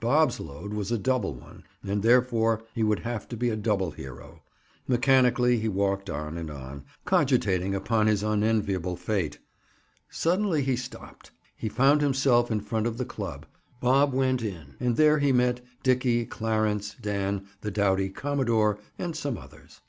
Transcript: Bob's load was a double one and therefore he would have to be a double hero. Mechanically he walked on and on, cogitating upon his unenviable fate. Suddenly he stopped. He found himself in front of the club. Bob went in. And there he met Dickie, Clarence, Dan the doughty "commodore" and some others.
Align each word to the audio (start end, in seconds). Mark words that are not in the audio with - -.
Bob's 0.00 0.40
load 0.40 0.72
was 0.72 0.90
a 0.90 0.98
double 0.98 1.32
one 1.36 1.62
and 1.84 2.02
therefore 2.02 2.64
he 2.74 2.82
would 2.82 2.98
have 2.98 3.28
to 3.28 3.36
be 3.36 3.50
a 3.50 3.56
double 3.56 3.92
hero. 3.92 4.42
Mechanically 4.88 5.60
he 5.60 5.68
walked 5.68 6.10
on 6.10 6.36
and 6.36 6.50
on, 6.50 6.84
cogitating 7.04 7.72
upon 7.72 8.08
his 8.08 8.24
unenviable 8.24 8.96
fate. 8.96 9.38
Suddenly 10.10 10.64
he 10.64 10.74
stopped. 10.74 11.30
He 11.54 11.68
found 11.68 12.00
himself 12.00 12.50
in 12.50 12.58
front 12.62 12.88
of 12.88 12.98
the 12.98 13.04
club. 13.04 13.46
Bob 13.80 14.12
went 14.12 14.42
in. 14.42 14.74
And 14.80 14.96
there 14.96 15.20
he 15.20 15.30
met 15.30 15.60
Dickie, 15.84 16.24
Clarence, 16.24 16.96
Dan 17.00 17.46
the 17.60 17.70
doughty 17.70 18.08
"commodore" 18.08 18.80
and 18.98 19.14
some 19.14 19.38
others. 19.38 19.82